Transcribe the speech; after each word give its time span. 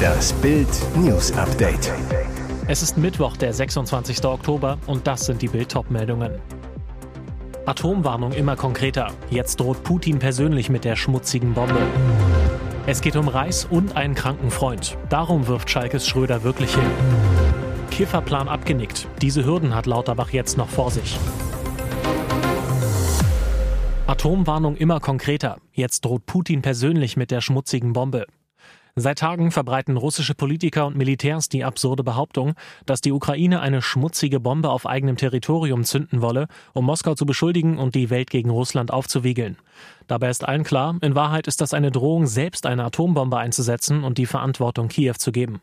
Das 0.00 0.32
Bild 0.34 0.68
News 0.96 1.32
Update. 1.32 1.92
Es 2.68 2.82
ist 2.82 2.96
Mittwoch, 2.96 3.36
der 3.36 3.52
26. 3.52 4.24
Oktober 4.24 4.78
und 4.86 5.06
das 5.06 5.26
sind 5.26 5.42
die 5.42 5.48
Bild 5.48 5.74
meldungen 5.90 6.32
Atomwarnung 7.66 8.32
immer 8.32 8.56
konkreter. 8.56 9.12
Jetzt 9.30 9.60
droht 9.60 9.84
Putin 9.84 10.18
persönlich 10.18 10.70
mit 10.70 10.84
der 10.84 10.96
schmutzigen 10.96 11.54
Bombe. 11.54 11.80
Es 12.86 13.00
geht 13.00 13.16
um 13.16 13.28
Reis 13.28 13.64
und 13.64 13.96
einen 13.96 14.14
kranken 14.14 14.50
Freund. 14.50 14.96
Darum 15.08 15.46
wirft 15.46 15.70
Schalkes 15.70 16.08
Schröder 16.08 16.42
wirklich 16.42 16.74
hin. 16.74 16.90
Kifferplan 17.90 18.48
abgenickt. 18.48 19.06
Diese 19.22 19.44
Hürden 19.44 19.74
hat 19.74 19.86
Lauterbach 19.86 20.30
jetzt 20.30 20.56
noch 20.56 20.68
vor 20.68 20.90
sich. 20.90 21.18
Atomwarnung 24.10 24.74
immer 24.74 24.98
konkreter. 24.98 25.58
Jetzt 25.72 26.04
droht 26.04 26.26
Putin 26.26 26.62
persönlich 26.62 27.16
mit 27.16 27.30
der 27.30 27.40
schmutzigen 27.40 27.92
Bombe. 27.92 28.26
Seit 28.96 29.20
Tagen 29.20 29.52
verbreiten 29.52 29.96
russische 29.96 30.34
Politiker 30.34 30.88
und 30.88 30.96
Militärs 30.96 31.48
die 31.48 31.62
absurde 31.62 32.02
Behauptung, 32.02 32.54
dass 32.86 33.00
die 33.00 33.12
Ukraine 33.12 33.60
eine 33.60 33.82
schmutzige 33.82 34.40
Bombe 34.40 34.70
auf 34.70 34.84
eigenem 34.84 35.16
Territorium 35.16 35.84
zünden 35.84 36.22
wolle, 36.22 36.48
um 36.72 36.86
Moskau 36.86 37.14
zu 37.14 37.24
beschuldigen 37.24 37.78
und 37.78 37.94
die 37.94 38.10
Welt 38.10 38.30
gegen 38.30 38.50
Russland 38.50 38.90
aufzuwiegeln. 38.92 39.58
Dabei 40.10 40.28
ist 40.28 40.44
allen 40.44 40.64
klar, 40.64 40.96
in 41.02 41.14
Wahrheit 41.14 41.46
ist 41.46 41.60
das 41.60 41.72
eine 41.72 41.92
Drohung, 41.92 42.26
selbst 42.26 42.66
eine 42.66 42.82
Atombombe 42.82 43.38
einzusetzen 43.38 44.02
und 44.02 44.18
die 44.18 44.26
Verantwortung 44.26 44.88
Kiew 44.88 45.14
zu 45.16 45.30
geben. 45.30 45.60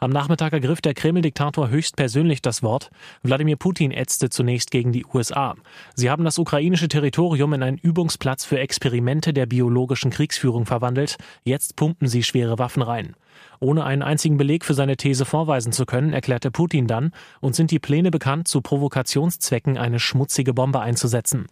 Am 0.00 0.10
Nachmittag 0.10 0.52
ergriff 0.52 0.80
der 0.80 0.94
Kreml-Diktator 0.94 1.68
höchstpersönlich 1.68 2.42
das 2.42 2.64
Wort. 2.64 2.90
Wladimir 3.22 3.54
Putin 3.54 3.92
ätzte 3.92 4.30
zunächst 4.30 4.72
gegen 4.72 4.90
die 4.90 5.06
USA. 5.06 5.54
Sie 5.94 6.10
haben 6.10 6.24
das 6.24 6.40
ukrainische 6.40 6.88
Territorium 6.88 7.52
in 7.52 7.62
einen 7.62 7.78
Übungsplatz 7.78 8.44
für 8.44 8.58
Experimente 8.58 9.32
der 9.32 9.46
biologischen 9.46 10.10
Kriegsführung 10.10 10.66
verwandelt. 10.66 11.16
Jetzt 11.44 11.76
pumpen 11.76 12.08
sie 12.08 12.24
schwere 12.24 12.58
Waffen 12.58 12.82
rein. 12.82 13.14
Ohne 13.60 13.84
einen 13.84 14.02
einzigen 14.02 14.36
Beleg 14.36 14.64
für 14.64 14.74
seine 14.74 14.96
These 14.96 15.24
vorweisen 15.24 15.72
zu 15.72 15.86
können, 15.86 16.12
erklärte 16.12 16.50
Putin 16.50 16.86
dann, 16.86 17.12
und 17.40 17.54
sind 17.54 17.70
die 17.70 17.78
Pläne 17.78 18.10
bekannt, 18.10 18.48
zu 18.48 18.60
Provokationszwecken 18.60 19.78
eine 19.78 19.98
schmutzige 19.98 20.54
Bombe 20.54 20.80
einzusetzen. 20.80 21.46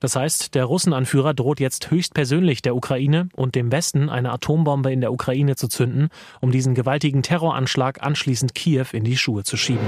Das 0.00 0.16
heißt, 0.16 0.54
der 0.54 0.64
Russenanführer 0.64 1.34
droht 1.34 1.60
jetzt 1.60 1.90
höchstpersönlich 1.90 2.62
der 2.62 2.74
Ukraine 2.74 3.28
und 3.34 3.54
dem 3.54 3.70
Westen 3.70 4.08
eine 4.08 4.32
Atombombe 4.32 4.92
in 4.92 5.00
der 5.00 5.12
Ukraine 5.12 5.56
zu 5.56 5.68
zünden, 5.68 6.08
um 6.40 6.50
diesen 6.50 6.74
gewaltigen 6.74 7.22
Terroranschlag 7.22 8.02
anschließend 8.02 8.54
Kiew 8.54 8.86
in 8.92 9.04
die 9.04 9.16
Schuhe 9.16 9.44
zu 9.44 9.56
schieben. 9.56 9.86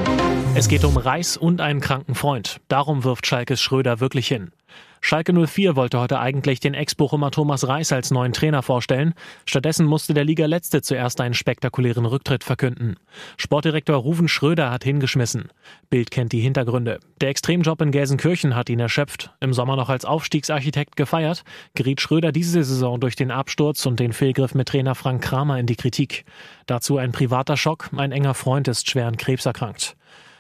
Es 0.55 0.69
geht 0.69 0.84
um 0.84 0.97
Reis 0.97 1.37
und 1.37 1.61
einen 1.61 1.81
kranken 1.81 2.15
Freund. 2.15 2.61
Darum 2.69 3.05
wirft 3.05 3.27
Schalkes 3.27 3.61
Schröder 3.61 4.01
wirklich 4.01 4.28
hin. 4.28 4.51
Schalke 5.03 5.33
04 5.33 5.77
wollte 5.77 5.98
heute 5.98 6.20
eigentlich 6.20 6.61
den 6.61 6.75
Ex-Bochumer 6.75 7.31
Thomas 7.31 7.67
Reis 7.67 7.91
als 7.91 8.11
neuen 8.11 8.33
Trainer 8.33 8.62
vorstellen. 8.62 9.15
Stattdessen 9.47 9.87
musste 9.87 10.12
der 10.12 10.25
Liga 10.25 10.47
Letzte 10.47 10.83
zuerst 10.83 11.20
einen 11.20 11.34
spektakulären 11.34 12.05
Rücktritt 12.05 12.45
verkünden. 12.45 12.97
Sportdirektor 13.39 13.97
Ruven 13.97 14.28
Schröder 14.28 14.71
hat 14.71 14.84
hingeschmissen. 14.84 15.48
Bild 15.89 16.11
kennt 16.11 16.33
die 16.33 16.41
Hintergründe. 16.41 17.01
Der 17.21 17.31
Extremjob 17.31 17.81
in 17.81 17.93
Gelsenkirchen 17.93 18.55
hat 18.55 18.69
ihn 18.69 18.78
erschöpft. 18.78 19.33
Im 19.41 19.55
Sommer 19.55 19.77
noch 19.77 19.89
als 19.89 20.05
Aufstiegsarchitekt 20.05 20.97
gefeiert, 20.97 21.45
geriet 21.75 22.01
Schröder 22.01 22.31
diese 22.31 22.62
Saison 22.62 23.01
durch 23.01 23.17
den 23.17 23.31
Absturz 23.31 23.87
und 23.87 24.01
den 24.01 24.12
Fehlgriff 24.12 24.55
mit 24.55 24.69
Trainer 24.69 24.95
Frank 24.95 25.23
Kramer 25.23 25.59
in 25.59 25.67
die 25.67 25.77
Kritik. 25.77 26.25
Dazu 26.67 26.98
ein 26.98 27.12
privater 27.12 27.56
Schock. 27.56 27.89
Ein 27.97 28.12
enger 28.12 28.34
Freund 28.34 28.69
ist 28.69 28.91
schwer 28.91 29.06
an 29.06 29.17
Krebs 29.17 29.47
erkrankt. 29.47 29.97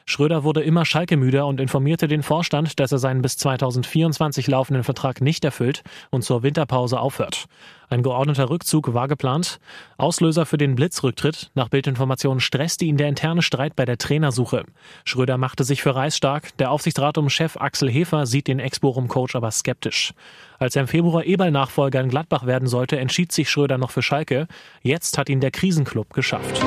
Schröder 0.06 0.44
wurde 0.44 0.62
immer 0.62 0.84
schalkemüder 0.84 1.46
und 1.46 1.60
informierte 1.60 2.08
den 2.08 2.22
Vorstand, 2.22 2.80
dass 2.80 2.92
er 2.92 2.98
seinen 2.98 3.22
bis 3.22 3.36
2024 3.36 4.46
laufenden 4.46 4.84
Vertrag 4.84 5.20
nicht 5.20 5.44
erfüllt 5.44 5.82
und 6.10 6.22
zur 6.22 6.42
Winterpause 6.42 6.98
aufhört. 7.00 7.46
Ein 7.90 8.04
geordneter 8.04 8.48
Rückzug 8.48 8.94
war 8.94 9.08
geplant. 9.08 9.58
Auslöser 9.98 10.46
für 10.46 10.56
den 10.56 10.76
Blitzrücktritt 10.76 11.50
nach 11.54 11.68
Bildinformationen 11.68 12.38
stresste 12.40 12.84
ihn 12.84 12.96
der 12.96 13.08
interne 13.08 13.42
Streit 13.42 13.74
bei 13.74 13.84
der 13.84 13.98
Trainersuche. 13.98 14.64
Schröder 15.04 15.38
machte 15.38 15.64
sich 15.64 15.82
für 15.82 15.96
Reis 15.96 16.16
stark. 16.16 16.56
Der 16.58 16.70
Aufsichtsrat 16.70 17.18
um 17.18 17.28
Chef 17.28 17.56
Axel 17.56 17.90
Hefer 17.90 18.26
sieht 18.26 18.46
den 18.46 18.60
Ex-Bochum-Coach 18.60 19.34
aber 19.34 19.50
skeptisch. 19.50 20.14
Als 20.60 20.76
er 20.76 20.82
im 20.82 20.88
Februar 20.88 21.24
Eberl-Nachfolger 21.24 22.00
in 22.00 22.10
Gladbach 22.10 22.46
werden 22.46 22.68
sollte, 22.68 22.96
entschied 22.96 23.32
sich 23.32 23.50
Schröder 23.50 23.76
noch 23.76 23.90
für 23.90 24.02
Schalke. 24.02 24.46
Jetzt 24.82 25.18
hat 25.18 25.28
ihn 25.28 25.40
der 25.40 25.50
Krisenclub 25.50 26.12
geschafft. 26.14 26.62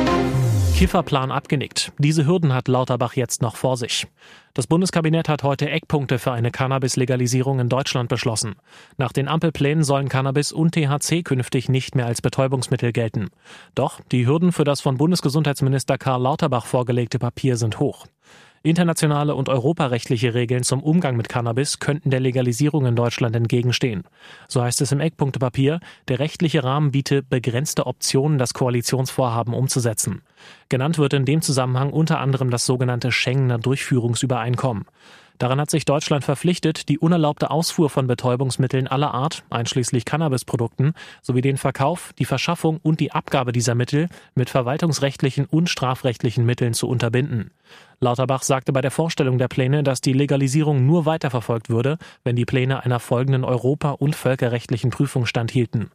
Kifferplan 0.76 1.32
abgenickt. 1.32 1.92
Diese 2.00 2.26
Hürden 2.26 2.54
hat 2.54 2.68
Lauterbach 2.68 3.14
jetzt 3.14 3.42
noch 3.42 3.56
vor 3.56 3.78
sich. 3.78 4.08
Das 4.54 4.68
Bundeskabinett 4.68 5.30
hat 5.30 5.44
heute 5.44 5.70
Eckpunkte 5.70 6.20
für 6.20 6.32
eine 6.32 6.52
Cannabis-Legalisierung 6.52 7.60
in 7.60 7.70
Deutschland 7.70 8.10
beschlossen. 8.10 8.56
Nach 8.98 9.12
den 9.12 9.28
Ampelplänen 9.28 9.84
sollen 9.84 10.10
Cannabis 10.10 10.52
und 10.52 10.74
THC 10.74 11.24
künftig 11.24 11.70
nicht 11.70 11.96
mehr 11.96 12.08
als 12.08 12.22
Betäubungsmittel 12.22 12.92
gelten. 12.92 13.30
Doch 13.76 14.02
die 14.12 14.26
Hürden 14.26 14.52
für 14.52 14.64
das 14.64 14.82
von 14.82 14.98
Bundesgesundheitsminister 14.98 15.98
Karl 15.98 16.22
Lauterbach 16.22 16.66
vorgelegte 16.66 17.20
Papier 17.20 17.56
sind 17.56 17.80
hoch. 17.80 18.08
Internationale 18.66 19.36
und 19.36 19.50
europarechtliche 19.50 20.34
Regeln 20.34 20.64
zum 20.64 20.82
Umgang 20.82 21.18
mit 21.18 21.28
Cannabis 21.28 21.80
könnten 21.80 22.12
der 22.12 22.22
Legalisierung 22.22 22.86
in 22.86 22.96
Deutschland 22.96 23.36
entgegenstehen. 23.36 24.06
So 24.48 24.62
heißt 24.64 24.80
es 24.80 24.94
im 24.94 25.02
Eckpunktepapier, 25.02 25.82
der 26.08 26.20
rechtliche 26.20 26.64
Rahmen 26.64 26.92
biete 26.92 27.24
begrenzte 27.24 27.86
Optionen, 27.86 28.38
das 28.38 28.54
Koalitionsvorhaben 28.54 29.54
umzusetzen. 29.54 30.22
Genannt 30.70 30.98
wird 30.98 31.12
in 31.12 31.26
dem 31.26 31.42
Zusammenhang 31.42 31.92
unter 31.92 32.22
anderem 32.22 32.52
das 32.52 32.66
sogenannte 32.66 33.12
Schengener 33.12 33.58
Durchführungsübereinkommen. 33.60 34.86
Daran 35.40 35.60
hat 35.60 35.70
sich 35.70 35.86
Deutschland 35.86 36.24
verpflichtet, 36.24 36.90
die 36.90 37.00
unerlaubte 37.00 37.52
Ausfuhr 37.52 37.90
von 37.90 38.08
Betäubungsmitteln 38.08 38.88
aller 38.88 39.14
Art, 39.14 39.44
einschließlich 39.50 40.06
Cannabisprodukten, 40.06 40.94
sowie 41.22 41.42
den 41.42 41.58
Verkauf, 41.58 42.14
die 42.20 42.26
Verschaffung 42.26 42.80
und 42.84 43.00
die 43.00 43.12
Abgabe 43.12 43.52
dieser 43.52 43.76
Mittel 43.76 44.10
mit 44.36 44.50
verwaltungsrechtlichen 44.50 45.46
und 45.46 45.70
strafrechtlichen 45.70 46.46
Mitteln 46.46 46.74
zu 46.74 46.88
unterbinden. 46.88 47.52
Lauterbach 48.00 48.44
sagte 48.44 48.74
bei 48.74 48.82
der 48.82 48.92
Vorstellung 48.92 49.38
der 49.38 49.48
Pläne, 49.48 49.82
dass 49.82 50.02
die 50.02 50.14
Legalisierung 50.14 50.86
nur 50.86 51.06
weiterverfolgt 51.06 51.70
würde, 51.70 51.98
wenn 52.24 52.36
die 52.36 52.46
Pläne 52.46 52.84
einer 52.84 53.00
folgenden 53.00 53.44
europa- 53.44 53.92
und 53.92 54.16
völkerrechtlichen 54.16 54.92
Prüfung 54.92 55.26
standhielten. 55.26 55.90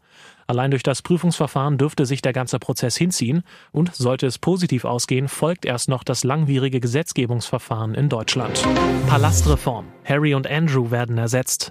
Allein 0.48 0.70
durch 0.70 0.82
das 0.82 1.02
Prüfungsverfahren 1.02 1.76
dürfte 1.76 2.06
sich 2.06 2.22
der 2.22 2.32
ganze 2.32 2.58
Prozess 2.58 2.96
hinziehen 2.96 3.42
und 3.70 3.94
sollte 3.94 4.26
es 4.26 4.38
positiv 4.38 4.86
ausgehen, 4.86 5.28
folgt 5.28 5.66
erst 5.66 5.90
noch 5.90 6.02
das 6.02 6.24
langwierige 6.24 6.80
Gesetzgebungsverfahren 6.80 7.94
in 7.94 8.08
Deutschland. 8.08 8.66
Palastreform. 9.08 9.84
Harry 10.06 10.34
und 10.34 10.46
Andrew 10.50 10.90
werden 10.90 11.18
ersetzt. 11.18 11.70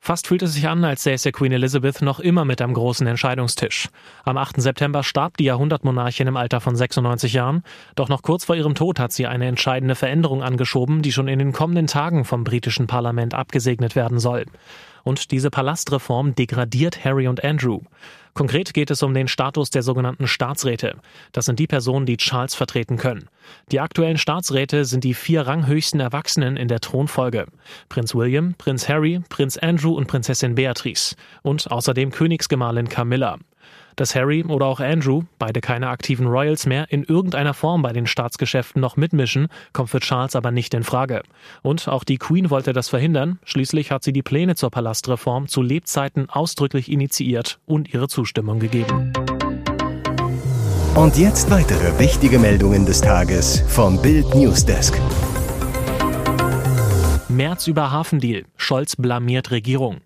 Fast 0.00 0.26
fühlt 0.26 0.42
es 0.42 0.54
sich 0.54 0.66
an, 0.68 0.84
als 0.84 1.04
säße 1.04 1.30
Queen 1.30 1.52
Elizabeth 1.52 2.02
noch 2.02 2.18
immer 2.18 2.44
mit 2.44 2.60
am 2.60 2.74
großen 2.74 3.06
Entscheidungstisch. 3.06 3.88
Am 4.24 4.36
8. 4.36 4.60
September 4.60 5.04
starb 5.04 5.36
die 5.36 5.44
Jahrhundertmonarchin 5.44 6.26
im 6.26 6.36
Alter 6.36 6.60
von 6.60 6.74
96 6.74 7.32
Jahren, 7.34 7.62
doch 7.94 8.08
noch 8.08 8.22
kurz 8.22 8.44
vor 8.44 8.56
ihrem 8.56 8.74
Tod 8.74 8.98
hat 8.98 9.12
sie 9.12 9.26
eine 9.26 9.46
entscheidende 9.46 9.94
Veränderung 9.94 10.42
angeschoben, 10.42 11.02
die 11.02 11.12
schon 11.12 11.28
in 11.28 11.38
den 11.38 11.52
kommenden 11.52 11.86
Tagen 11.86 12.24
vom 12.24 12.42
britischen 12.42 12.88
Parlament 12.88 13.34
abgesegnet 13.34 13.94
werden 13.94 14.18
soll. 14.18 14.46
Und 15.08 15.30
diese 15.30 15.48
Palastreform 15.48 16.34
degradiert 16.34 17.02
Harry 17.02 17.28
und 17.28 17.42
Andrew. 17.42 17.80
Konkret 18.34 18.74
geht 18.74 18.90
es 18.90 19.02
um 19.02 19.14
den 19.14 19.26
Status 19.26 19.70
der 19.70 19.82
sogenannten 19.82 20.26
Staatsräte. 20.26 20.96
Das 21.32 21.46
sind 21.46 21.58
die 21.58 21.66
Personen, 21.66 22.04
die 22.04 22.18
Charles 22.18 22.54
vertreten 22.54 22.98
können. 22.98 23.30
Die 23.72 23.80
aktuellen 23.80 24.18
Staatsräte 24.18 24.84
sind 24.84 25.04
die 25.04 25.14
vier 25.14 25.46
ranghöchsten 25.46 25.98
Erwachsenen 25.98 26.58
in 26.58 26.68
der 26.68 26.80
Thronfolge. 26.80 27.46
Prinz 27.88 28.14
William, 28.14 28.52
Prinz 28.58 28.86
Harry, 28.86 29.22
Prinz 29.30 29.56
Andrew 29.56 29.94
und 29.94 30.08
Prinzessin 30.08 30.54
Beatrice. 30.54 31.16
Und 31.40 31.70
außerdem 31.70 32.10
Königsgemahlin 32.10 32.90
Camilla 32.90 33.38
dass 34.00 34.14
Harry 34.14 34.44
oder 34.44 34.66
auch 34.66 34.80
Andrew, 34.80 35.22
beide 35.38 35.60
keine 35.60 35.88
aktiven 35.88 36.26
Royals 36.26 36.66
mehr, 36.66 36.90
in 36.90 37.04
irgendeiner 37.04 37.54
Form 37.54 37.82
bei 37.82 37.92
den 37.92 38.06
Staatsgeschäften 38.06 38.80
noch 38.80 38.96
mitmischen, 38.96 39.48
kommt 39.72 39.90
für 39.90 40.00
Charles 40.00 40.36
aber 40.36 40.50
nicht 40.50 40.74
in 40.74 40.84
Frage. 40.84 41.22
Und 41.62 41.88
auch 41.88 42.04
die 42.04 42.18
Queen 42.18 42.50
wollte 42.50 42.72
das 42.72 42.88
verhindern. 42.88 43.38
Schließlich 43.44 43.90
hat 43.90 44.04
sie 44.04 44.12
die 44.12 44.22
Pläne 44.22 44.54
zur 44.54 44.70
Palastreform 44.70 45.48
zu 45.48 45.62
Lebzeiten 45.62 46.30
ausdrücklich 46.30 46.90
initiiert 46.90 47.58
und 47.66 47.92
ihre 47.92 48.08
Zustimmung 48.08 48.58
gegeben. 48.58 49.12
Und 50.94 51.16
jetzt 51.16 51.50
weitere 51.50 51.98
wichtige 51.98 52.38
Meldungen 52.38 52.84
des 52.84 53.00
Tages 53.00 53.62
vom 53.68 54.00
Bild 54.02 54.34
Newsdesk. 54.34 55.00
März 57.28 57.66
über 57.66 57.92
Hafendeal. 57.92 58.44
Scholz 58.56 58.96
blamiert 58.96 59.50
Regierung. 59.50 59.98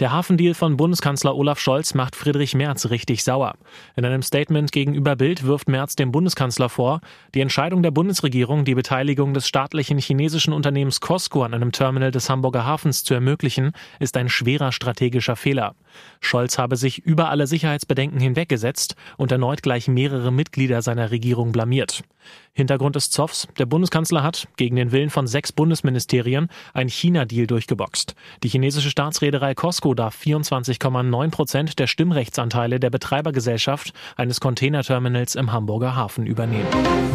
Der 0.00 0.12
Hafendeal 0.12 0.54
von 0.54 0.76
Bundeskanzler 0.76 1.34
Olaf 1.34 1.58
Scholz 1.58 1.92
macht 1.92 2.14
Friedrich 2.14 2.54
Merz 2.54 2.88
richtig 2.88 3.24
sauer. 3.24 3.54
In 3.96 4.04
einem 4.04 4.22
Statement 4.22 4.70
gegenüber 4.70 5.16
Bild 5.16 5.44
wirft 5.44 5.68
Merz 5.68 5.96
dem 5.96 6.12
Bundeskanzler 6.12 6.68
vor, 6.68 7.00
die 7.34 7.40
Entscheidung 7.40 7.82
der 7.82 7.90
Bundesregierung, 7.90 8.64
die 8.64 8.76
Beteiligung 8.76 9.34
des 9.34 9.48
staatlichen 9.48 9.98
chinesischen 9.98 10.52
Unternehmens 10.52 11.00
Costco 11.00 11.42
an 11.42 11.52
einem 11.52 11.72
Terminal 11.72 12.12
des 12.12 12.30
Hamburger 12.30 12.64
Hafens 12.64 13.02
zu 13.02 13.12
ermöglichen, 13.12 13.72
ist 13.98 14.16
ein 14.16 14.28
schwerer 14.28 14.70
strategischer 14.70 15.34
Fehler. 15.34 15.74
Scholz 16.20 16.58
habe 16.58 16.76
sich 16.76 16.98
über 16.98 17.30
alle 17.30 17.48
Sicherheitsbedenken 17.48 18.20
hinweggesetzt 18.20 18.94
und 19.16 19.32
erneut 19.32 19.64
gleich 19.64 19.88
mehrere 19.88 20.30
Mitglieder 20.30 20.80
seiner 20.80 21.10
Regierung 21.10 21.50
blamiert. 21.50 22.04
Hintergrund 22.52 22.96
des 22.96 23.10
Zoffs, 23.10 23.48
der 23.58 23.66
Bundeskanzler 23.66 24.22
hat, 24.22 24.48
gegen 24.56 24.76
den 24.76 24.92
Willen 24.92 25.10
von 25.10 25.26
sechs 25.26 25.52
Bundesministerien, 25.52 26.48
ein 26.74 26.88
China-Deal 26.88 27.46
durchgeboxt. 27.46 28.14
Die 28.42 28.48
chinesische 28.48 28.90
Staatsreederei 28.90 29.54
Costco 29.54 29.87
Casco 29.88 29.94
darf 29.94 30.20
24,9 30.20 31.30
Prozent 31.30 31.78
der 31.78 31.86
Stimmrechtsanteile 31.86 32.78
der 32.78 32.90
Betreibergesellschaft 32.90 33.92
eines 34.16 34.40
Containerterminals 34.40 35.34
im 35.34 35.52
Hamburger 35.52 35.96
Hafen 35.96 36.26
übernehmen. 36.26 36.66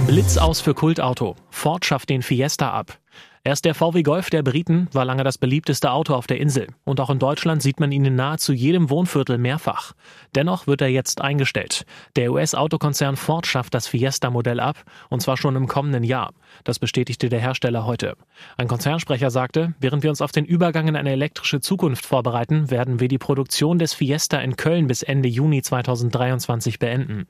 Blitz 0.08 0.38
aus 0.38 0.60
für 0.60 0.74
Kultauto. 0.74 1.36
Ford 1.50 1.86
schafft 1.86 2.10
den 2.10 2.24
Fiesta 2.24 2.72
ab. 2.72 3.00
Erst 3.46 3.66
der 3.66 3.76
VW 3.76 4.04
Golf 4.04 4.30
der 4.30 4.42
Briten 4.42 4.88
war 4.94 5.04
lange 5.04 5.26
das 5.26 5.38
beliebteste 5.38 5.92
Auto 5.92 6.14
auf 6.16 6.28
der 6.28 6.40
Insel. 6.40 6.68
Und 6.86 7.02
auch 7.02 7.10
in 7.10 7.20
Deutschland 7.20 7.62
sieht 7.62 7.78
man 7.78 7.92
ihn 7.92 8.06
in 8.06 8.16
nahezu 8.16 8.54
jedem 8.54 8.90
Wohnviertel 8.90 9.38
mehrfach. 9.38 9.92
Dennoch 10.34 10.66
wird 10.66 10.80
er 10.80 10.88
jetzt 10.88 11.20
eingestellt. 11.20 11.86
Der 12.16 12.32
US-Autokonzern 12.32 13.18
Ford 13.18 13.46
schafft 13.46 13.74
das 13.74 13.88
Fiesta-Modell 13.88 14.62
ab, 14.62 14.84
und 15.10 15.22
zwar 15.22 15.36
schon 15.36 15.58
im 15.58 15.68
kommenden 15.68 16.06
Jahr. 16.06 16.32
Das 16.64 16.80
bestätigte 16.80 17.28
der 17.28 17.42
Hersteller 17.42 17.86
heute. 17.86 18.16
Ein 18.56 18.70
Konzernsprecher 18.70 19.30
sagte, 19.30 19.74
während 19.82 20.04
wir 20.04 20.10
uns 20.10 20.22
auf 20.22 20.32
den 20.32 20.46
Übergang 20.46 20.88
in 20.88 20.96
eine 20.96 21.12
elektrische 21.12 21.60
Zukunft 21.60 22.06
vorbereiten, 22.06 22.72
werden 22.72 23.02
wir 23.02 23.10
die 23.10 23.18
Produktion 23.18 23.78
des 23.78 23.94
Fiesta 23.94 24.40
in 24.40 24.56
Köln 24.56 24.88
bis 24.88 25.04
Ende 25.04 25.28
Juni 25.28 25.62
2023 25.62 26.80
beenden. 26.80 27.28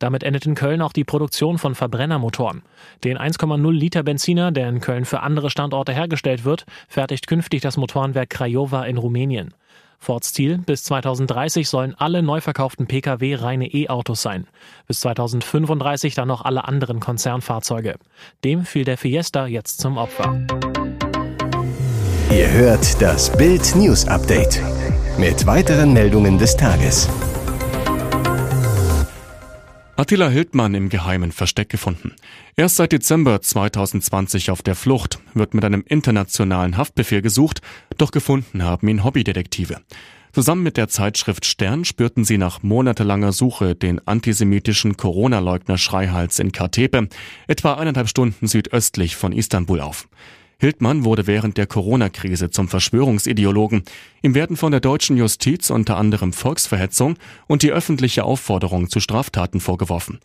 Damit 0.00 0.24
endet 0.24 0.46
in 0.46 0.56
Köln 0.56 0.82
auch 0.82 0.92
die 0.92 1.04
Produktion 1.04 1.58
von 1.58 1.76
Verbrennermotoren. 1.76 2.62
Den 3.04 3.18
1,0 3.18 3.70
Liter 3.70 4.02
Benziner, 4.02 4.50
der 4.50 4.68
in 4.68 4.80
Köln 4.80 5.04
für 5.04 5.20
andere 5.20 5.50
Standorte 5.50 5.92
hergestellt 5.92 6.44
wird, 6.44 6.64
fertigt 6.88 7.28
künftig 7.28 7.60
das 7.60 7.76
Motorenwerk 7.76 8.30
Craiova 8.30 8.84
in 8.84 8.96
Rumänien. 8.96 9.54
Fords 9.98 10.32
Ziel, 10.32 10.56
bis 10.56 10.82
2030 10.84 11.68
sollen 11.68 11.94
alle 11.94 12.22
neu 12.22 12.40
verkauften 12.40 12.86
Pkw 12.86 13.34
reine 13.34 13.66
E-Autos 13.66 14.22
sein. 14.22 14.46
Bis 14.88 15.00
2035 15.00 16.14
dann 16.14 16.28
noch 16.28 16.42
alle 16.42 16.66
anderen 16.66 17.00
Konzernfahrzeuge. 17.00 17.96
Dem 18.42 18.64
fiel 18.64 18.84
der 18.84 18.96
Fiesta 18.96 19.46
jetzt 19.46 19.82
zum 19.82 19.98
Opfer. 19.98 20.40
Ihr 22.30 22.50
hört 22.50 23.02
das 23.02 23.30
Bild 23.36 23.76
News 23.76 24.08
Update 24.08 24.62
mit 25.18 25.46
weiteren 25.46 25.92
Meldungen 25.92 26.38
des 26.38 26.56
Tages. 26.56 27.06
Attila 30.00 30.30
Hildmann 30.30 30.72
im 30.72 30.88
geheimen 30.88 31.30
Versteck 31.30 31.68
gefunden. 31.68 32.14
Erst 32.56 32.76
seit 32.76 32.92
Dezember 32.92 33.42
2020 33.42 34.50
auf 34.50 34.62
der 34.62 34.74
Flucht, 34.74 35.18
wird 35.34 35.52
mit 35.52 35.62
einem 35.62 35.84
internationalen 35.86 36.78
Haftbefehl 36.78 37.20
gesucht, 37.20 37.60
doch 37.98 38.10
gefunden 38.10 38.62
haben 38.62 38.88
ihn 38.88 39.04
Hobbydetektive. 39.04 39.82
Zusammen 40.32 40.62
mit 40.62 40.78
der 40.78 40.88
Zeitschrift 40.88 41.44
Stern 41.44 41.84
spürten 41.84 42.24
sie 42.24 42.38
nach 42.38 42.62
monatelanger 42.62 43.32
Suche 43.32 43.74
den 43.74 44.00
antisemitischen 44.06 44.96
Corona-Leugner 44.96 45.76
Schreihals 45.76 46.38
in 46.38 46.50
Kartepe, 46.50 47.10
etwa 47.46 47.74
eineinhalb 47.74 48.08
Stunden 48.08 48.46
südöstlich 48.46 49.16
von 49.16 49.32
Istanbul 49.32 49.82
auf. 49.82 50.08
Hildmann 50.60 51.04
wurde 51.06 51.26
während 51.26 51.56
der 51.56 51.66
Corona-Krise 51.66 52.50
zum 52.50 52.68
Verschwörungsideologen. 52.68 53.82
Ihm 54.22 54.34
werden 54.34 54.58
von 54.58 54.70
der 54.72 54.80
deutschen 54.80 55.16
Justiz 55.16 55.70
unter 55.70 55.96
anderem 55.96 56.34
Volksverhetzung 56.34 57.16
und 57.46 57.62
die 57.62 57.72
öffentliche 57.72 58.24
Aufforderung 58.24 58.90
zu 58.90 59.00
Straftaten 59.00 59.60
vorgeworfen. 59.60 60.20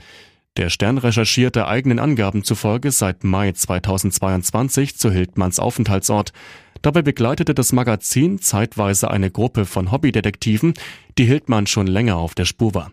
Der 0.58 0.70
Stern 0.70 0.98
recherchierte 0.98 1.68
eigenen 1.68 2.00
Angaben 2.00 2.44
zufolge 2.44 2.92
seit 2.92 3.24
Mai 3.24 3.54
2022 3.54 4.98
zu 4.98 5.10
Hildmanns 5.10 5.60
Aufenthaltsort. 5.60 6.34
Dabei 6.82 7.02
begleitete 7.02 7.54
das 7.54 7.72
Magazin 7.72 8.40
zeitweise 8.40 9.10
eine 9.10 9.32
Gruppe 9.32 9.66
von 9.66 9.90
Hobbydetektiven, 9.90 10.74
die 11.18 11.26
Hildmann 11.26 11.66
schon 11.66 11.88
länger 11.88 12.18
auf 12.18 12.36
der 12.36 12.46
Spur 12.46 12.74
war. 12.74 12.92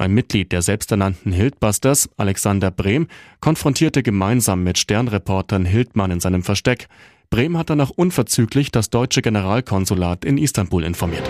Ein 0.00 0.14
Mitglied 0.14 0.52
der 0.52 0.62
selbsternannten 0.62 1.32
Hildbusters, 1.32 2.08
Alexander 2.16 2.70
Brehm, 2.70 3.08
konfrontierte 3.40 4.04
gemeinsam 4.04 4.62
mit 4.62 4.78
Sternreportern 4.78 5.64
Hildmann 5.64 6.12
in 6.12 6.20
seinem 6.20 6.44
Versteck. 6.44 6.86
Brehm 7.30 7.58
hat 7.58 7.68
danach 7.68 7.90
unverzüglich 7.90 8.70
das 8.70 8.90
deutsche 8.90 9.22
Generalkonsulat 9.22 10.24
in 10.24 10.38
Istanbul 10.38 10.84
informiert. 10.84 11.28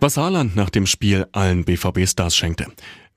Was 0.00 0.18
Haaland 0.18 0.54
nach 0.54 0.68
dem 0.68 0.84
Spiel 0.84 1.26
allen 1.32 1.64
BVB-Stars 1.64 2.36
schenkte. 2.36 2.66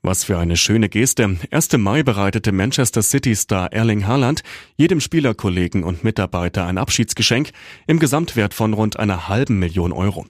Was 0.00 0.24
für 0.24 0.38
eine 0.38 0.56
schöne 0.56 0.88
Geste. 0.88 1.36
1. 1.50 1.72
Mai 1.76 2.02
bereitete 2.02 2.50
Manchester 2.50 3.02
City-Star 3.02 3.74
Erling 3.74 4.06
Haaland 4.06 4.42
jedem 4.78 5.00
Spielerkollegen 5.00 5.84
und 5.84 6.02
Mitarbeiter 6.02 6.64
ein 6.64 6.78
Abschiedsgeschenk 6.78 7.50
im 7.86 7.98
Gesamtwert 7.98 8.54
von 8.54 8.72
rund 8.72 8.98
einer 8.98 9.28
halben 9.28 9.58
Million 9.58 9.92
Euro. 9.92 10.24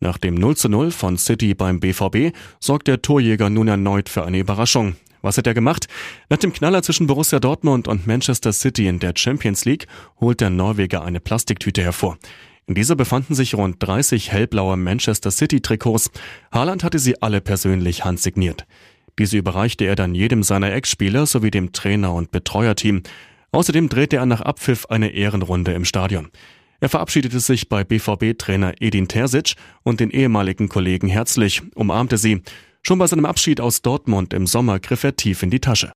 Nach 0.00 0.18
dem 0.18 0.34
0 0.34 0.56
zu 0.56 0.68
0 0.68 0.90
von 0.90 1.16
City 1.16 1.54
beim 1.54 1.80
BVB 1.80 2.36
sorgt 2.60 2.88
der 2.88 3.02
Torjäger 3.02 3.50
nun 3.50 3.68
erneut 3.68 4.08
für 4.08 4.24
eine 4.24 4.38
Überraschung. 4.38 4.96
Was 5.22 5.38
hat 5.38 5.46
er 5.46 5.54
gemacht? 5.54 5.86
Nach 6.28 6.36
dem 6.36 6.52
Knaller 6.52 6.82
zwischen 6.82 7.06
Borussia 7.06 7.40
Dortmund 7.40 7.88
und 7.88 8.06
Manchester 8.06 8.52
City 8.52 8.86
in 8.86 8.98
der 8.98 9.14
Champions 9.16 9.64
League 9.64 9.86
holt 10.20 10.40
der 10.42 10.50
Norweger 10.50 11.02
eine 11.02 11.20
Plastiktüte 11.20 11.82
hervor. 11.82 12.18
In 12.66 12.74
dieser 12.74 12.96
befanden 12.96 13.34
sich 13.34 13.54
rund 13.54 13.76
30 13.78 14.32
hellblaue 14.32 14.76
Manchester 14.76 15.30
City 15.30 15.60
Trikots. 15.60 16.10
Haaland 16.52 16.84
hatte 16.84 16.98
sie 16.98 17.22
alle 17.22 17.40
persönlich 17.40 18.04
handsigniert. 18.04 18.66
Diese 19.18 19.38
überreichte 19.38 19.84
er 19.84 19.96
dann 19.96 20.14
jedem 20.14 20.42
seiner 20.42 20.72
Ex-Spieler 20.72 21.26
sowie 21.26 21.50
dem 21.50 21.72
Trainer 21.72 22.12
und 22.12 22.30
Betreuerteam. 22.30 23.02
Außerdem 23.52 23.88
drehte 23.88 24.16
er 24.16 24.26
nach 24.26 24.40
Abpfiff 24.40 24.86
eine 24.86 25.10
Ehrenrunde 25.10 25.72
im 25.72 25.84
Stadion. 25.84 26.30
Er 26.84 26.90
verabschiedete 26.90 27.40
sich 27.40 27.70
bei 27.70 27.82
BVB-Trainer 27.82 28.74
Edin 28.78 29.08
Terzic 29.08 29.54
und 29.84 30.00
den 30.00 30.10
ehemaligen 30.10 30.68
Kollegen 30.68 31.08
herzlich, 31.08 31.62
umarmte 31.74 32.18
sie. 32.18 32.42
Schon 32.82 32.98
bei 32.98 33.06
seinem 33.06 33.24
Abschied 33.24 33.58
aus 33.58 33.80
Dortmund 33.80 34.34
im 34.34 34.46
Sommer 34.46 34.78
griff 34.80 35.02
er 35.02 35.16
tief 35.16 35.42
in 35.42 35.48
die 35.48 35.60
Tasche. 35.60 35.92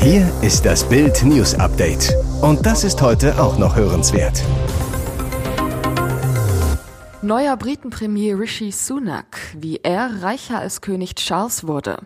Hier 0.00 0.32
ist 0.40 0.64
das 0.64 0.88
Bild 0.88 1.24
News 1.24 1.56
Update. 1.56 2.14
Und 2.42 2.64
das 2.64 2.84
ist 2.84 3.02
heute 3.02 3.42
auch 3.42 3.58
noch 3.58 3.74
hörenswert. 3.74 4.40
Neuer 7.22 7.56
Britenpremier 7.56 8.38
Rishi 8.38 8.70
Sunak, 8.70 9.36
wie 9.58 9.80
er 9.82 10.22
reicher 10.22 10.60
als 10.60 10.80
König 10.80 11.16
Charles 11.16 11.66
wurde. 11.66 11.98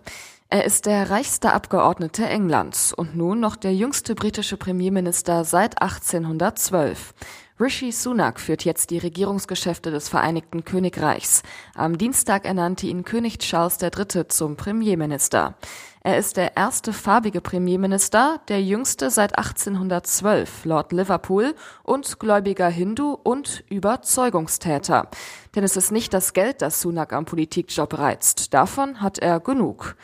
Er 0.49 0.65
ist 0.65 0.87
der 0.87 1.11
reichste 1.11 1.53
Abgeordnete 1.53 2.25
Englands 2.25 2.93
und 2.93 3.17
nun 3.17 3.41
noch 3.41 3.57
der 3.57 3.75
jüngste 3.75 4.15
britische 4.15 4.57
Premierminister 4.57 5.45
seit 5.45 5.83
1812. 5.83 7.15
Rishi 7.58 7.91
Sunak 7.91 8.38
führt 8.38 8.67
jetzt 8.67 8.91
die 8.91 8.99
Regierungsgeschäfte 8.99 9.91
des 9.91 10.11
Vereinigten 10.11 10.67
Königreichs. 10.67 11.43
Am 11.75 11.97
Dienstag 11.97 12.44
ernannte 12.44 12.87
ihn 12.87 13.03
König 13.03 13.38
Charles 13.38 13.79
III. 13.81 14.29
zum 14.29 14.56
Premierminister. 14.56 15.55
Er 16.03 16.19
ist 16.19 16.37
der 16.37 16.58
erste 16.58 16.93
farbige 16.93 17.41
Premierminister, 17.41 18.43
der 18.49 18.62
jüngste 18.62 19.11
seit 19.11 19.38
1812, 19.38 20.67
Lord 20.67 20.93
Liverpool 20.93 21.55
und 21.82 22.20
gläubiger 22.20 22.69
Hindu 22.69 23.17
und 23.23 23.64
Überzeugungstäter. 23.70 25.09
Denn 25.55 25.64
es 25.64 25.79
ist 25.79 25.93
nicht 25.93 26.12
das 26.12 26.35
Geld, 26.35 26.61
das 26.61 26.82
Sunak 26.82 27.14
am 27.14 27.25
Politikjob 27.25 27.99
reizt. 27.99 28.52
Davon 28.52 29.00
hat 29.00 29.19
er 29.19 29.40
genug. 29.40 29.97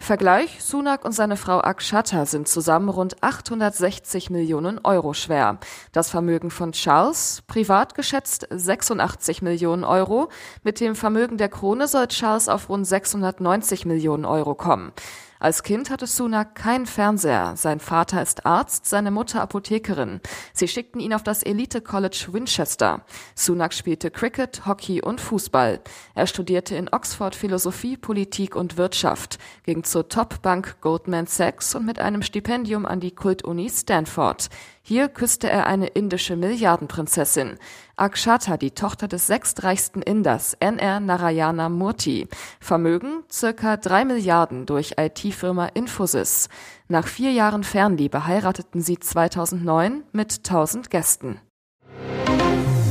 Vergleich, 0.00 0.62
Sunak 0.62 1.04
und 1.04 1.12
seine 1.12 1.36
Frau 1.36 1.60
Akshata 1.60 2.24
sind 2.24 2.48
zusammen 2.48 2.88
rund 2.88 3.22
860 3.22 4.30
Millionen 4.30 4.78
Euro 4.82 5.12
schwer. 5.12 5.58
Das 5.92 6.08
Vermögen 6.08 6.50
von 6.50 6.72
Charles, 6.72 7.42
privat 7.46 7.94
geschätzt 7.94 8.46
86 8.50 9.42
Millionen 9.42 9.84
Euro. 9.84 10.30
Mit 10.62 10.80
dem 10.80 10.94
Vermögen 10.94 11.36
der 11.36 11.50
Krone 11.50 11.88
soll 11.88 12.06
Charles 12.06 12.48
auf 12.48 12.70
rund 12.70 12.86
690 12.86 13.84
Millionen 13.84 14.24
Euro 14.24 14.54
kommen. 14.54 14.92
Als 15.40 15.62
Kind 15.62 15.90
hatte 15.90 16.06
Sunak 16.06 16.56
keinen 16.56 16.86
Fernseher. 16.86 17.54
Sein 17.56 17.78
Vater 17.78 18.20
ist 18.20 18.44
Arzt, 18.44 18.86
seine 18.86 19.12
Mutter 19.12 19.40
Apothekerin. 19.40 20.20
Sie 20.52 20.66
schickten 20.66 21.00
ihn 21.00 21.14
auf 21.14 21.22
das 21.22 21.44
Elite 21.44 21.80
College 21.80 22.26
Winchester. 22.32 23.04
Sunak 23.36 23.72
spielte 23.72 24.10
Cricket, 24.10 24.66
Hockey 24.66 25.00
und 25.00 25.20
Fußball. 25.20 25.80
Er 26.14 26.26
studierte 26.26 26.74
in 26.74 26.88
Oxford 26.88 27.36
Philosophie, 27.36 27.96
Politik 27.96 28.56
und 28.56 28.76
Wirtschaft, 28.76 29.38
ging 29.64 29.84
zur 29.84 30.08
Top-Bank 30.08 30.80
Goldman 30.80 31.26
Sachs 31.26 31.74
und 31.76 31.86
mit 31.86 32.00
einem 32.00 32.22
Stipendium 32.22 32.84
an 32.84 32.98
die 32.98 33.12
Kultuni 33.12 33.70
Stanford. 33.70 34.48
Hier 34.88 35.10
küsste 35.10 35.50
er 35.50 35.66
eine 35.66 35.88
indische 35.88 36.34
Milliardenprinzessin. 36.34 37.58
Akshata, 37.96 38.56
die 38.56 38.70
Tochter 38.70 39.06
des 39.06 39.26
sechstreichsten 39.26 40.00
Inders, 40.00 40.54
NR 40.60 40.98
Narayana 41.00 41.68
Murthy. 41.68 42.26
Vermögen 42.58 43.22
circa 43.30 43.76
drei 43.76 44.06
Milliarden 44.06 44.64
durch 44.64 44.94
IT-Firma 44.98 45.66
Infosys. 45.74 46.48
Nach 46.88 47.06
vier 47.06 47.32
Jahren 47.32 47.64
Fernliebe 47.64 48.26
heirateten 48.26 48.80
sie 48.80 48.98
2009 48.98 50.04
mit 50.12 50.38
1000 50.38 50.88
Gästen. 50.88 51.38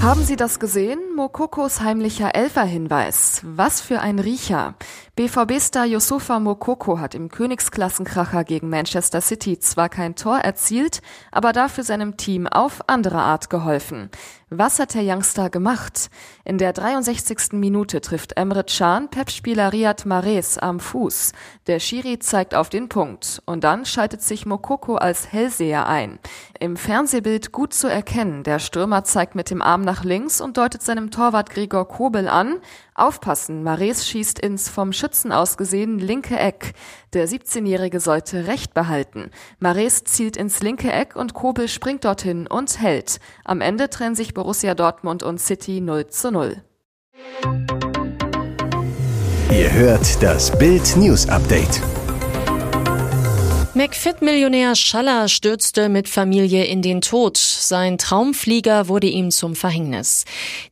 Haben 0.01 0.23
Sie 0.23 0.35
das 0.35 0.59
gesehen? 0.59 0.99
Mokokos 1.15 1.81
heimlicher 1.81 2.35
Elferhinweis. 2.35 3.41
Was 3.43 3.81
für 3.81 3.99
ein 3.99 4.19
Riecher. 4.19 4.75
BVB-Star 5.15 5.85
Yusufa 5.85 6.39
Mokoko 6.39 6.99
hat 6.99 7.15
im 7.15 7.29
Königsklassenkracher 7.29 8.43
gegen 8.43 8.69
Manchester 8.69 9.19
City 9.19 9.57
zwar 9.57 9.89
kein 9.89 10.15
Tor 10.15 10.37
erzielt, 10.37 11.01
aber 11.31 11.53
dafür 11.53 11.83
seinem 11.83 12.17
Team 12.17 12.45
auf 12.45 12.87
andere 12.87 13.17
Art 13.17 13.49
geholfen. 13.49 14.11
Was 14.49 14.79
hat 14.79 14.93
der 14.93 15.01
Youngster 15.03 15.49
gemacht? 15.49 16.09
In 16.45 16.57
der 16.57 16.71
63. 16.71 17.53
Minute 17.53 17.99
trifft 17.99 18.37
Emre 18.37 18.63
Can 18.63 19.09
Pep-Spieler 19.09 19.73
Riyad 19.73 20.05
Mahrez 20.05 20.57
am 20.57 20.79
Fuß. 20.79 21.33
Der 21.65 21.79
Schiri 21.79 22.19
zeigt 22.19 22.55
auf 22.55 22.69
den 22.69 22.87
Punkt 22.87 23.41
und 23.45 23.65
dann 23.65 23.85
schaltet 23.85 24.21
sich 24.21 24.45
Mokoko 24.45 24.95
als 24.95 25.33
Hellseher 25.33 25.87
ein. 25.87 26.19
Im 26.59 26.77
Fernsehbild 26.77 27.51
gut 27.51 27.73
zu 27.73 27.87
erkennen, 27.87 28.43
der 28.43 28.59
Stürmer 28.59 29.03
zeigt 29.03 29.35
mit 29.35 29.49
dem 29.49 29.61
Arm 29.61 29.81
nach 29.81 29.96
links 30.03 30.41
und 30.41 30.57
deutet 30.57 30.81
seinem 30.81 31.11
Torwart 31.11 31.49
Gregor 31.49 31.87
Kobel 31.87 32.27
an, 32.27 32.59
Aufpassen, 32.95 33.63
Mares 33.63 34.07
schießt 34.07 34.39
ins 34.39 34.69
vom 34.69 34.93
Schützen 34.93 35.31
aus 35.31 35.57
gesehen 35.57 35.99
linke 35.99 36.37
Eck. 36.37 36.73
Der 37.13 37.27
17-Jährige 37.27 37.99
sollte 37.99 38.47
Recht 38.47 38.73
behalten. 38.73 39.29
Mares 39.59 40.03
zielt 40.03 40.37
ins 40.37 40.61
linke 40.61 40.91
Eck 40.91 41.15
und 41.15 41.33
Kobel 41.33 41.67
springt 41.67 42.05
dorthin 42.05 42.47
und 42.47 42.81
hält. 42.81 43.19
Am 43.43 43.61
Ende 43.61 43.89
trennen 43.89 44.15
sich 44.15 44.33
Borussia 44.33 44.73
Dortmund 44.75 45.23
und 45.23 45.39
City 45.39 45.81
0 45.81 46.07
zu 46.07 46.31
0. 46.31 46.61
Ihr 49.51 49.71
hört 49.73 50.21
das 50.21 50.57
Bild 50.57 50.97
News 50.97 51.27
Update. 51.29 51.81
McFit-Millionär 53.77 54.73
Schaller 54.73 55.27
stürzte 55.27 55.87
mit 55.87 56.09
Familie 56.09 56.65
in 56.65 56.81
den 56.81 56.99
Tod. 56.99 57.37
Sein 57.37 57.99
Traumflieger 57.99 58.87
wurde 58.87 59.05
ihm 59.05 59.29
zum 59.29 59.55
Verhängnis. 59.55 60.25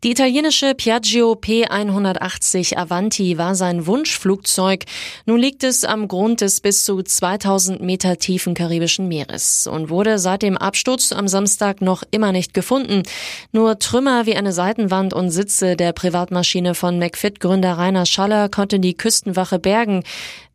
Die 0.04 0.10
italienische 0.10 0.74
Piaggio 0.74 1.34
P180 1.34 2.76
Avanti 2.76 3.38
war 3.38 3.54
sein 3.54 3.86
Wunschflugzeug. 3.86 4.86
Nun 5.28 5.40
liegt 5.40 5.64
es 5.64 5.84
am 5.84 6.08
Grund 6.08 6.42
des 6.42 6.62
bis 6.62 6.84
zu 6.84 7.04
2000 7.04 7.80
Meter 7.80 8.18
tiefen 8.18 8.56
karibischen 8.56 9.08
Meeres 9.08 9.68
und 9.68 9.92
wurde 9.92 10.18
seit 10.18 10.42
dem 10.42 10.58
Absturz 10.58 11.12
am 11.12 11.28
Samstag 11.28 11.82
noch 11.82 12.02
immer 12.10 12.32
nicht 12.32 12.56
gefunden. 12.56 13.04
Nur 13.52 13.78
Trümmer 13.78 14.26
wie 14.26 14.36
eine 14.36 14.52
Seitenwand 14.52 15.14
und 15.14 15.30
Sitze 15.30 15.76
der 15.76 15.94
Privatmaschine 15.94 16.74
von 16.74 16.98
McFit-Gründer 16.98 17.78
Rainer 17.78 18.08
Schaller 18.08 18.50
konnte 18.50 18.80
die 18.80 18.98
Küstenwache 18.98 19.60
bergen. 19.60 20.04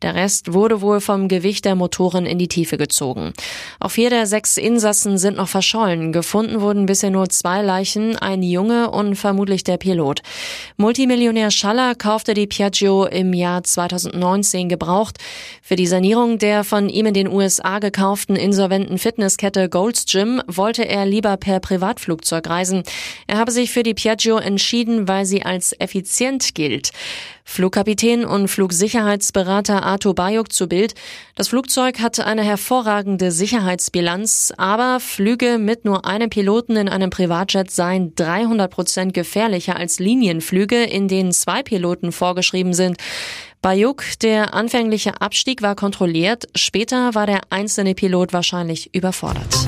Der 0.01 0.15
Rest 0.15 0.51
wurde 0.51 0.81
wohl 0.81 0.99
vom 0.99 1.29
Gewicht 1.29 1.63
der 1.63 1.75
Motoren 1.75 2.25
in 2.25 2.40
die 2.41 2.47
Tiefe 2.47 2.77
gezogen. 2.77 3.33
Auch 3.79 3.91
vier 3.91 4.09
der 4.09 4.25
sechs 4.25 4.57
Insassen 4.57 5.17
sind 5.17 5.37
noch 5.37 5.47
verschollen. 5.47 6.11
Gefunden 6.11 6.61
wurden 6.61 6.87
bisher 6.87 7.11
nur 7.11 7.29
zwei 7.29 7.61
Leichen, 7.61 8.17
ein 8.17 8.41
Junge 8.41 8.89
und 8.89 9.15
vermutlich 9.15 9.63
der 9.63 9.77
Pilot. 9.77 10.21
Multimillionär 10.77 11.51
Schaller 11.51 11.93
kaufte 11.95 12.33
die 12.33 12.47
Piaggio 12.47 13.05
im 13.05 13.33
Jahr 13.33 13.63
2019 13.63 14.69
gebraucht. 14.69 15.17
Für 15.61 15.75
die 15.75 15.87
Sanierung 15.87 16.39
der 16.39 16.63
von 16.63 16.89
ihm 16.89 17.05
in 17.05 17.13
den 17.13 17.27
USA 17.27 17.79
gekauften 17.79 18.35
insolventen 18.35 18.97
Fitnesskette 18.97 19.69
Gold's 19.69 20.05
Gym 20.05 20.41
wollte 20.47 20.87
er 20.87 21.05
lieber 21.05 21.37
per 21.37 21.59
Privatflugzeug 21.59 22.49
reisen. 22.49 22.83
Er 23.27 23.37
habe 23.37 23.51
sich 23.51 23.71
für 23.71 23.83
die 23.83 23.93
Piaggio 23.93 24.37
entschieden, 24.37 25.07
weil 25.07 25.25
sie 25.25 25.43
als 25.43 25.73
effizient 25.79 26.55
gilt. 26.55 26.91
Flugkapitän 27.51 28.23
und 28.23 28.47
Flugsicherheitsberater 28.47 29.83
Arto 29.83 30.13
Bayuk 30.13 30.53
zu 30.53 30.67
Bild. 30.67 30.93
Das 31.35 31.49
Flugzeug 31.49 31.99
hatte 31.99 32.25
eine 32.25 32.43
hervorragende 32.43 33.29
Sicherheitsbilanz, 33.31 34.53
aber 34.55 35.01
Flüge 35.01 35.57
mit 35.57 35.83
nur 35.83 36.05
einem 36.05 36.29
Piloten 36.29 36.77
in 36.77 36.87
einem 36.87 37.09
Privatjet 37.09 37.69
seien 37.69 38.15
300 38.15 38.71
Prozent 38.71 39.13
gefährlicher 39.13 39.75
als 39.75 39.99
Linienflüge, 39.99 40.81
in 40.81 41.09
denen 41.09 41.33
zwei 41.33 41.61
Piloten 41.61 42.13
vorgeschrieben 42.13 42.73
sind. 42.73 42.95
Bayuk, 43.61 44.03
der 44.21 44.53
anfängliche 44.53 45.19
Abstieg 45.21 45.61
war 45.61 45.75
kontrolliert, 45.75 46.47
später 46.55 47.13
war 47.15 47.27
der 47.27 47.41
einzelne 47.49 47.95
Pilot 47.95 48.31
wahrscheinlich 48.31 48.95
überfordert. 48.95 49.67